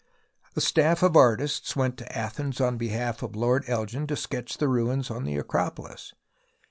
[0.55, 4.67] A staff of artists went to Athens on behalf of Lord Elgin to sketch the
[4.67, 6.11] ruins on the Acropolis.